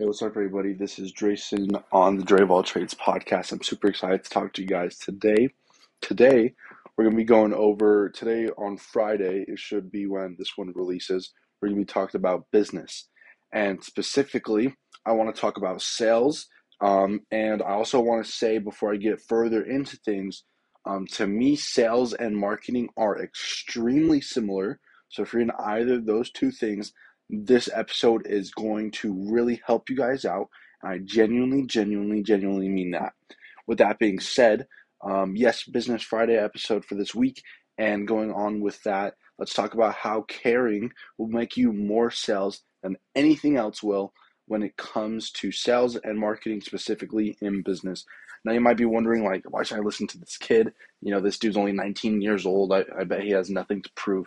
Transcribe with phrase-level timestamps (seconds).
[0.00, 0.72] Hey, what's up, everybody?
[0.72, 3.52] This is Dreyson on the All Trades podcast.
[3.52, 5.50] I'm super excited to talk to you guys today.
[6.00, 6.54] Today,
[6.96, 10.72] we're going to be going over, today on Friday, it should be when this one
[10.74, 13.10] releases, we're going to be talking about business.
[13.52, 14.74] And specifically,
[15.04, 16.46] I want to talk about sales.
[16.80, 20.44] Um, and I also want to say, before I get further into things,
[20.86, 24.80] um, to me, sales and marketing are extremely similar.
[25.10, 26.94] So if you're in either of those two things,
[27.30, 30.48] this episode is going to really help you guys out.
[30.82, 33.12] And I genuinely, genuinely, genuinely mean that.
[33.66, 34.66] With that being said,
[35.02, 37.42] um, yes, Business Friday episode for this week.
[37.78, 42.62] And going on with that, let's talk about how caring will make you more sales
[42.82, 44.12] than anything else will
[44.46, 48.04] when it comes to sales and marketing, specifically in business.
[48.44, 50.72] Now, you might be wondering, like, why should I listen to this kid?
[51.00, 52.72] You know, this dude's only 19 years old.
[52.72, 54.26] I, I bet he has nothing to prove.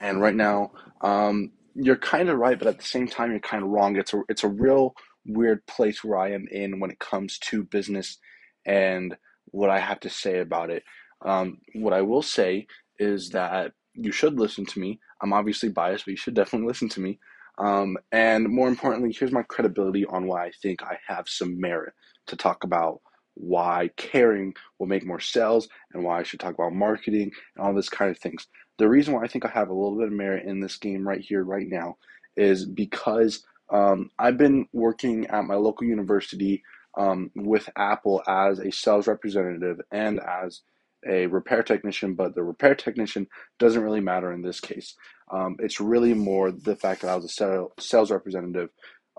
[0.00, 3.62] And right now, um, you're kind of right, but at the same time, you're kind
[3.62, 3.96] of wrong.
[3.96, 4.94] It's a it's a real
[5.26, 8.18] weird place where I am in when it comes to business
[8.66, 10.82] and what I have to say about it.
[11.24, 12.66] Um, what I will say
[12.98, 15.00] is that you should listen to me.
[15.22, 17.18] I'm obviously biased, but you should definitely listen to me.
[17.58, 21.92] Um, and more importantly, here's my credibility on why I think I have some merit
[22.28, 23.00] to talk about
[23.34, 27.74] why caring will make more sales and why I should talk about marketing and all
[27.74, 28.46] this kind of things.
[28.78, 31.06] The reason why I think I have a little bit of merit in this game
[31.06, 31.96] right here, right now,
[32.36, 36.62] is because um, I've been working at my local university
[36.96, 40.62] um, with Apple as a sales representative and as
[41.08, 44.94] a repair technician, but the repair technician doesn't really matter in this case.
[45.30, 48.70] Um, it's really more the fact that I was a sales representative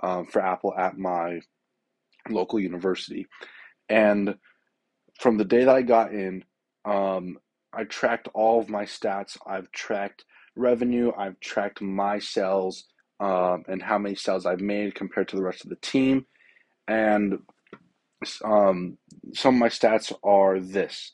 [0.02, 1.41] um, for Apple at my
[2.30, 3.27] local university.
[3.87, 4.35] And
[5.19, 6.43] from the day that I got in,
[6.85, 7.37] um,
[7.73, 9.37] I tracked all of my stats.
[9.47, 10.25] I've tracked
[10.55, 11.11] revenue.
[11.17, 12.85] I've tracked my sales
[13.19, 16.25] um, and how many sales I've made compared to the rest of the team.
[16.87, 17.39] And
[18.43, 18.97] um,
[19.33, 21.11] some of my stats are this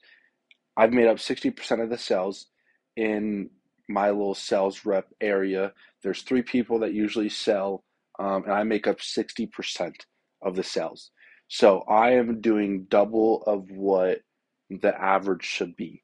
[0.77, 2.47] I've made up 60% of the sales
[2.95, 3.49] in
[3.87, 5.71] my little sales rep area.
[6.03, 7.83] There's three people that usually sell,
[8.19, 9.93] um, and I make up 60%
[10.41, 11.11] of the sales.
[11.47, 14.21] So I am doing double of what
[14.69, 16.01] the average should be.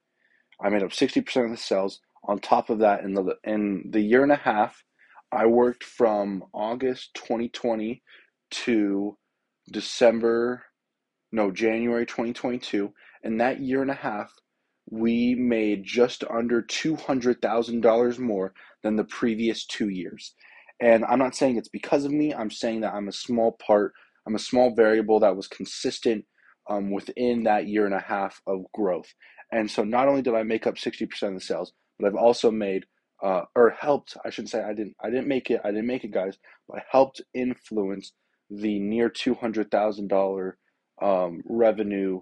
[0.64, 2.00] I made up 60% of the sales.
[2.26, 4.84] On top of that, in the in the year and a half,
[5.32, 8.04] I worked from August 2020
[8.52, 9.18] to
[9.72, 10.64] December,
[11.32, 12.94] no, January 2022.
[13.24, 14.32] In that year and a half,
[14.90, 20.36] we made just under $200,000 more than the previous two years.
[20.82, 23.94] And I'm not saying it's because of me, I'm saying that I'm a small part,
[24.28, 26.26] I'm a small variable that was consistent
[26.70, 29.14] um, within that year and a half of growth.
[29.52, 32.52] And so not only did I make up 60% of the sales, but I've also
[32.52, 32.86] made
[33.22, 36.04] uh, or helped, I shouldn't say I didn't I didn't make it, I didn't make
[36.04, 38.14] it guys, but I helped influence
[38.50, 40.54] the near $200,000
[41.02, 42.22] um, revenue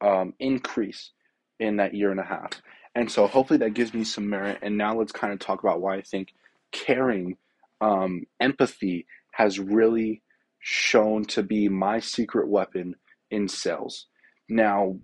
[0.00, 1.10] um, increase
[1.58, 2.62] in that year and a half.
[2.94, 4.58] And so hopefully that gives me some merit.
[4.62, 6.28] And now let's kind of talk about why I think
[6.70, 7.36] caring,
[7.80, 10.22] um, empathy has really
[10.60, 12.94] shown to be my secret weapon
[13.30, 14.06] in sales.
[14.48, 14.96] Now,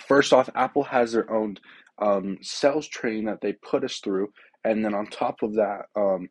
[0.00, 1.56] first off, Apple has their own
[2.00, 4.28] um, sales training that they put us through.
[4.64, 6.28] And then on top of that, um,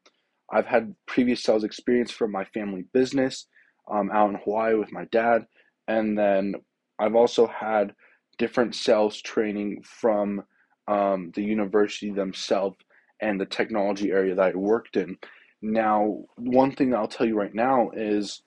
[0.51, 3.47] I've had previous sales experience from my family business
[3.91, 5.45] um, out in Hawaii with my dad.
[5.87, 6.55] And then
[6.99, 7.93] I've also had
[8.37, 10.43] different sales training from
[10.87, 12.77] um, the university themselves
[13.21, 15.17] and the technology area that I worked in.
[15.61, 18.41] Now, one thing that I'll tell you right now is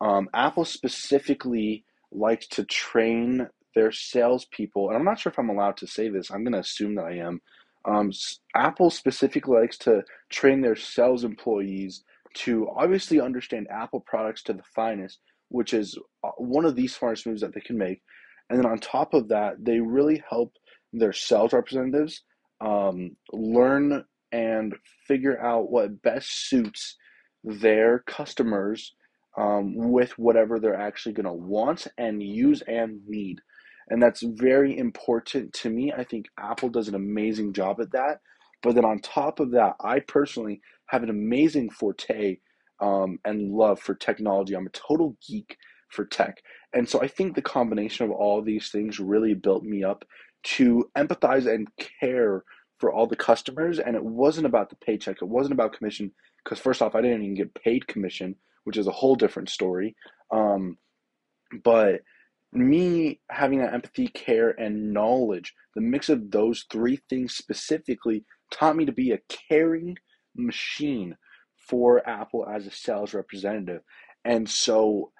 [0.00, 5.76] um, Apple specifically likes to train their salespeople, and I'm not sure if I'm allowed
[5.76, 6.30] to say this.
[6.30, 7.40] I'm going to assume that I am.
[7.84, 8.10] Um,
[8.56, 12.02] Apple specifically likes to train their sales employees
[12.34, 17.26] to obviously understand Apple products to the finest, which is uh, one of the smartest
[17.26, 18.02] moves that they can make.
[18.50, 20.52] And then on top of that, they really help
[20.92, 22.22] their sales representatives
[22.60, 24.74] um, learn and
[25.06, 26.96] figure out what best suits
[27.44, 28.94] their customers
[29.38, 33.40] um, with whatever they're actually going to want and use and need.
[33.90, 35.92] And that's very important to me.
[35.92, 38.20] I think Apple does an amazing job at that.
[38.62, 42.38] But then on top of that, I personally have an amazing forte
[42.80, 44.54] um, and love for technology.
[44.54, 45.56] I'm a total geek
[45.90, 46.42] for tech.
[46.72, 50.04] And so I think the combination of all these things really built me up
[50.44, 51.68] to empathize and
[52.00, 52.44] care
[52.78, 53.78] for all the customers.
[53.78, 56.12] And it wasn't about the paycheck, it wasn't about commission.
[56.44, 59.96] Because, first off, I didn't even get paid commission, which is a whole different story.
[60.30, 60.78] Um,
[61.64, 62.02] but
[62.52, 68.76] me having that empathy, care, and knowledge, the mix of those three things specifically taught
[68.76, 69.96] me to be a caring
[70.34, 71.16] machine
[71.68, 73.82] for Apple as a sales representative.
[74.24, 75.12] And so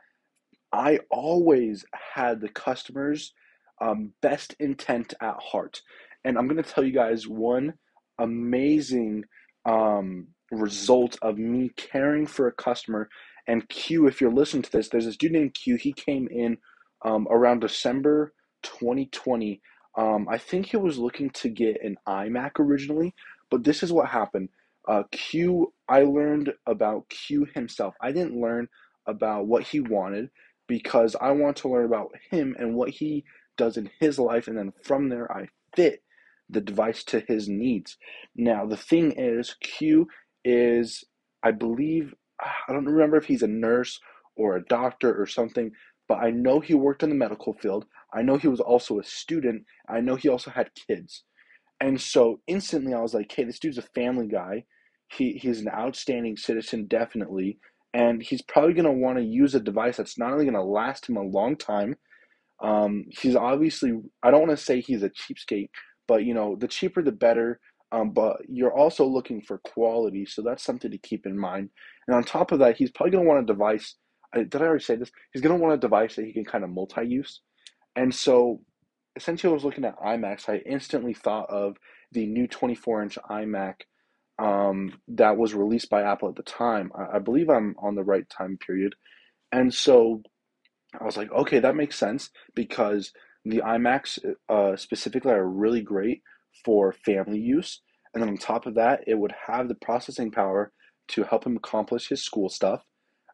[0.73, 1.85] I always
[2.15, 3.33] had the customer's
[3.81, 5.83] um, best intent at heart.
[6.25, 7.75] And I'm going to tell you guys one
[8.19, 9.25] amazing
[9.65, 13.09] um, result of me caring for a customer.
[13.47, 15.77] And Q, if you're listening to this, there's this dude named Q.
[15.77, 16.59] He came in
[17.05, 19.61] um, around December 2020.
[19.97, 23.15] Um, I think he was looking to get an iMac originally,
[23.51, 24.49] but this is what happened.
[24.87, 27.95] Uh, Q, I learned about Q himself.
[28.01, 28.69] I didn't learn
[29.07, 30.31] about what he wanted
[30.67, 33.25] because I want to learn about him and what he
[33.57, 36.03] does in his life, and then from there, I fit
[36.49, 37.97] the device to his needs.
[38.35, 40.07] Now, the thing is, Q
[40.45, 41.05] is,
[41.43, 44.01] I believe, I don't remember if he's a nurse
[44.37, 45.73] or a doctor or something,
[46.09, 47.85] but I know he worked in the medical field.
[48.13, 49.65] I know he was also a student.
[49.89, 51.25] I know he also had kids.
[51.81, 54.65] And so instantly I was like, hey, this dude's a family guy.
[55.13, 57.59] He, he's an outstanding citizen, definitely.
[57.95, 60.63] And he's probably going to want to use a device that's not only going to
[60.63, 61.97] last him a long time,
[62.61, 65.71] um, he's obviously, I don't want to say he's a cheapskate,
[66.07, 67.61] but you know, the cheaper the better.
[67.91, 71.71] Um, but you're also looking for quality, so that's something to keep in mind.
[72.07, 73.95] And on top of that, he's probably going to want a device.
[74.35, 75.11] Did I already say this?
[75.33, 77.41] He's going to want a device that he can kind of multi-use.
[77.97, 78.61] And so,
[79.17, 80.49] essentially, I was looking at iMacs.
[80.49, 81.77] I instantly thought of
[82.13, 83.75] the new 24-inch iMac
[84.39, 86.93] um, that was released by Apple at the time.
[86.97, 88.95] I, I believe I'm on the right time period.
[89.51, 90.23] And so
[90.99, 93.13] I was like, okay, that makes sense because
[93.45, 96.23] the iMacs uh, specifically are really great
[96.65, 97.81] for family use.
[98.13, 100.73] And then on top of that, it would have the processing power
[101.09, 102.83] to help him accomplish his school stuff.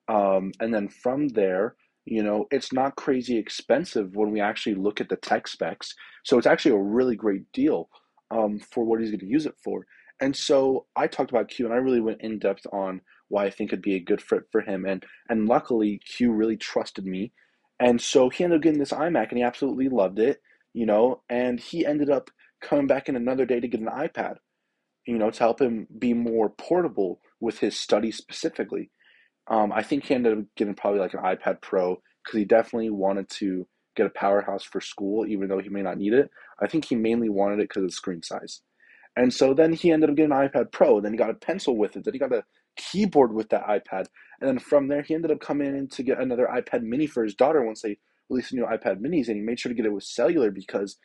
[0.09, 5.01] Um, and then from there, you know, it's not crazy expensive when we actually look
[5.01, 5.95] at the tech specs.
[6.25, 7.89] So it's actually a really great deal
[8.31, 9.87] um, for what he's going to use it for.
[10.21, 13.51] And so I talked about Q and I really went in depth on why I
[13.51, 14.85] think it'd be a good fit for him.
[14.85, 17.33] And and luckily Q really trusted me
[17.81, 20.41] and so he ended up getting this iMac and he absolutely loved it,
[20.73, 22.31] you know, and he ended up
[22.61, 24.37] coming back in another day to get an iPad,
[25.07, 28.91] you know, to help him be more portable with his studies specifically.
[29.49, 32.91] Um, I think he ended up getting probably like an iPad Pro because he definitely
[32.91, 36.31] wanted to get a powerhouse for school, even though he may not need it.
[36.61, 38.63] I think he mainly wanted it because of the screen size.
[39.17, 41.01] And so then he ended up getting an iPad Pro.
[41.01, 42.05] Then he got a pencil with it.
[42.05, 42.45] Then he got a
[42.77, 44.07] keyboard with that iPad.
[44.41, 47.23] And then from there, he ended up coming in to get another iPad mini for
[47.23, 47.99] his daughter once they
[48.29, 49.29] released a new iPad minis.
[49.29, 50.97] And he made sure to get it with cellular because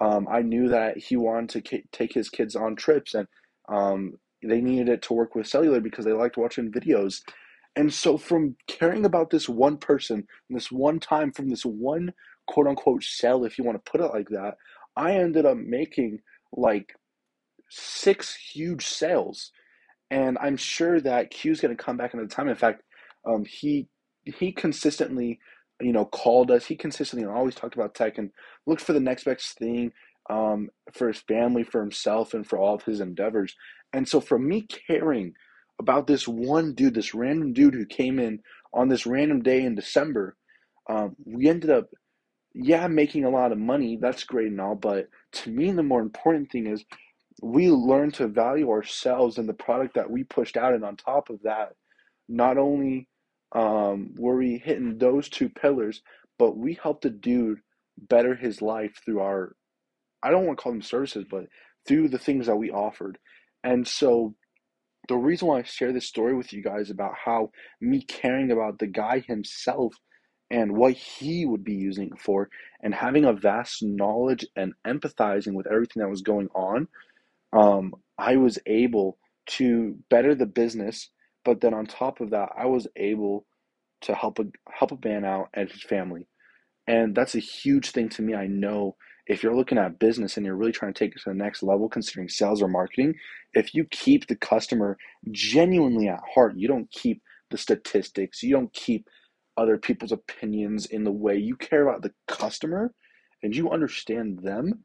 [0.00, 3.26] um, I knew that he wanted to k- take his kids on trips and
[3.68, 7.20] um, they needed it to work with cellular because they liked watching videos.
[7.76, 12.12] And so, from caring about this one person, this one time, from this one
[12.46, 14.54] quote unquote sell, if you want to put it like that,
[14.96, 16.20] I ended up making
[16.52, 16.94] like
[17.70, 19.50] six huge sales
[20.10, 22.48] and I'm sure that Q's going to come back another time.
[22.48, 22.82] In fact,
[23.26, 23.88] um, he
[24.24, 25.40] he consistently,
[25.80, 26.66] you know, called us.
[26.66, 28.30] He consistently always talked about tech and
[28.66, 29.92] looked for the next best thing
[30.30, 33.54] um, for his family, for himself, and for all of his endeavors.
[33.92, 35.34] And so, for me caring
[35.80, 38.40] about this one dude, this random dude who came in
[38.72, 40.36] on this random day in December,
[40.88, 41.88] um, we ended up,
[42.54, 43.98] yeah, making a lot of money.
[44.00, 46.84] That's great and all, but to me, the more important thing is
[47.42, 50.74] we learn to value ourselves and the product that we pushed out.
[50.74, 51.74] And on top of that,
[52.28, 53.08] not only
[53.52, 56.02] um, were we hitting those two pillars,
[56.38, 57.60] but we helped a dude
[57.96, 59.54] better his life through our,
[60.22, 61.46] I don't want to call them services, but
[61.86, 63.18] through the things that we offered.
[63.62, 64.34] And so
[65.08, 67.50] the reason why I share this story with you guys about how
[67.80, 69.94] me caring about the guy himself
[70.50, 72.48] and what he would be using it for
[72.82, 76.86] and having a vast knowledge and empathizing with everything that was going on
[77.52, 81.10] um, I was able to better the business,
[81.44, 83.46] but then on top of that, I was able
[84.02, 86.28] to help a help a man out and his family,
[86.88, 88.34] and that's a huge thing to me.
[88.34, 88.96] I know
[89.28, 91.62] if you're looking at business and you're really trying to take it to the next
[91.62, 93.14] level, considering sales or marketing,
[93.54, 94.96] if you keep the customer
[95.30, 99.08] genuinely at heart, you don't keep the statistics, you don't keep
[99.56, 102.92] other people's opinions in the way you care about the customer
[103.42, 104.84] and you understand them,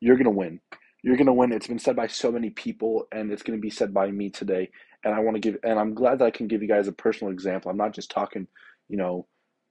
[0.00, 0.60] you're going to win
[1.02, 1.52] you're going to win.
[1.52, 4.30] It's been said by so many people, and it's going to be said by me
[4.30, 4.68] today.
[5.04, 6.92] And I want to give, and I'm glad that I can give you guys a
[6.92, 7.70] personal example.
[7.70, 8.46] I'm not just talking,
[8.88, 9.26] you know,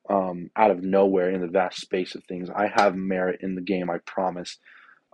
[0.09, 2.49] um, out of nowhere in the vast space of things.
[2.49, 4.57] I have merit in the game, I promise.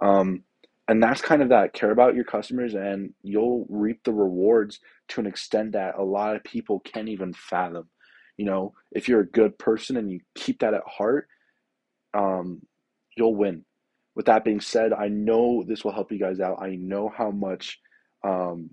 [0.02, 0.44] Um,
[0.88, 5.22] and that's kind of that care about your customers, and you'll reap the rewards to
[5.22, 7.90] an extent that a lot of people can't even fathom.
[8.38, 11.28] You know, if you're a good person and you keep that at heart,
[12.14, 12.62] um,
[13.16, 13.64] you'll win
[14.16, 16.62] with that being said, I know this will help you guys out.
[16.62, 17.80] I know how much
[18.24, 18.70] um,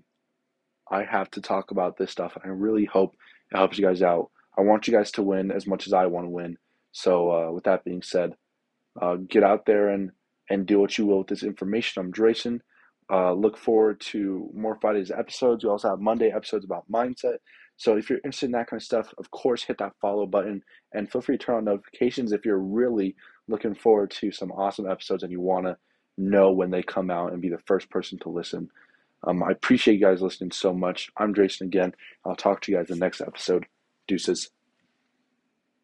[0.89, 2.37] I have to talk about this stuff.
[2.43, 3.15] I really hope
[3.51, 4.29] it helps you guys out.
[4.57, 6.57] I want you guys to win as much as I want to win.
[6.91, 8.35] So, uh, with that being said,
[9.01, 10.11] uh, get out there and,
[10.49, 12.01] and do what you will with this information.
[12.01, 12.59] I'm Dreyson.
[13.11, 15.63] Uh, look forward to more Fridays episodes.
[15.63, 17.37] We also have Monday episodes about mindset.
[17.75, 20.63] So if you're interested in that kind of stuff, of course, hit that follow button
[20.93, 23.15] and feel free to turn on notifications if you're really
[23.47, 25.75] looking forward to some awesome episodes and you want to
[26.17, 28.69] know when they come out and be the first person to listen.
[29.25, 31.09] Um, I appreciate you guys listening so much.
[31.17, 31.93] I'm Dreyson again.
[32.25, 33.65] I'll talk to you guys in the next episode.
[34.11, 34.51] Deuces.